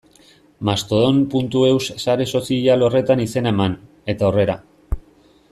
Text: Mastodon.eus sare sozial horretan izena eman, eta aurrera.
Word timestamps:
Mastodon.eus 0.69 1.89
sare 2.05 2.27
sozial 2.39 2.87
horretan 2.89 3.23
izena 3.27 3.53
eman, 3.57 3.77
eta 4.15 4.29
aurrera. 4.31 4.59